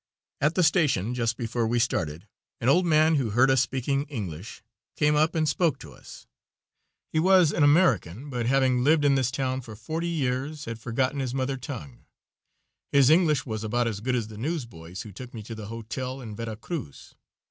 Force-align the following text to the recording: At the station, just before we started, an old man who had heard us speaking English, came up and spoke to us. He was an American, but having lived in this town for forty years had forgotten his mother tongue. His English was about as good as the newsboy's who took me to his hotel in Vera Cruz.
At 0.41 0.55
the 0.55 0.63
station, 0.63 1.13
just 1.13 1.37
before 1.37 1.67
we 1.67 1.77
started, 1.77 2.27
an 2.59 2.69
old 2.69 2.87
man 2.87 3.17
who 3.17 3.25
had 3.25 3.33
heard 3.35 3.51
us 3.51 3.61
speaking 3.61 4.05
English, 4.05 4.63
came 4.95 5.15
up 5.15 5.35
and 5.35 5.47
spoke 5.47 5.77
to 5.77 5.93
us. 5.93 6.25
He 7.13 7.19
was 7.19 7.51
an 7.51 7.61
American, 7.61 8.31
but 8.31 8.47
having 8.47 8.83
lived 8.83 9.05
in 9.05 9.13
this 9.13 9.29
town 9.29 9.61
for 9.61 9.75
forty 9.75 10.09
years 10.09 10.65
had 10.65 10.79
forgotten 10.79 11.19
his 11.19 11.35
mother 11.35 11.55
tongue. 11.55 12.03
His 12.91 13.11
English 13.11 13.45
was 13.45 13.63
about 13.63 13.87
as 13.87 13.99
good 13.99 14.15
as 14.15 14.27
the 14.27 14.39
newsboy's 14.39 15.03
who 15.03 15.11
took 15.11 15.35
me 15.35 15.43
to 15.43 15.53
his 15.53 15.67
hotel 15.67 16.19
in 16.19 16.35
Vera 16.35 16.55
Cruz. 16.55 17.13